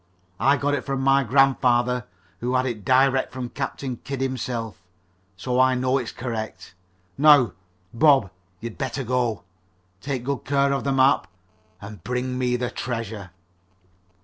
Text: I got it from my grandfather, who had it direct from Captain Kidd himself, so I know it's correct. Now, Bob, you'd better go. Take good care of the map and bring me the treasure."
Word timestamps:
I 0.39 0.57
got 0.57 0.73
it 0.73 0.81
from 0.83 0.99
my 0.99 1.23
grandfather, 1.23 2.07
who 2.39 2.55
had 2.55 2.65
it 2.65 2.83
direct 2.83 3.31
from 3.31 3.49
Captain 3.49 3.97
Kidd 3.97 4.19
himself, 4.19 4.81
so 5.37 5.59
I 5.59 5.75
know 5.75 5.99
it's 5.99 6.11
correct. 6.11 6.73
Now, 7.19 7.51
Bob, 7.93 8.31
you'd 8.61 8.79
better 8.79 9.03
go. 9.03 9.43
Take 10.01 10.23
good 10.23 10.39
care 10.39 10.73
of 10.73 10.85
the 10.85 10.91
map 10.91 11.27
and 11.79 12.03
bring 12.03 12.39
me 12.39 12.55
the 12.55 12.71
treasure." 12.71 13.29